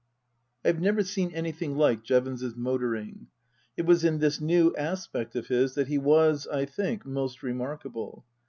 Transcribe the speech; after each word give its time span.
I 0.65 0.69
have 0.69 0.81
never 0.81 1.03
seen 1.03 1.29
anything 1.29 1.75
like 1.77 2.01
Jevons's 2.01 2.55
motoring. 2.55 3.27
It 3.77 3.85
was 3.85 4.03
in 4.03 4.17
this 4.17 4.41
new 4.41 4.75
aspect 4.75 5.35
of 5.35 5.45
his 5.49 5.75
that 5.75 5.89
he 5.89 5.99
was, 5.99 6.47
I 6.47 6.65
think, 6.65 7.05
most 7.05 7.43
remarkable. 7.43 8.25